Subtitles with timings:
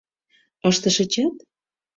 [0.69, 1.35] Ыштышычат?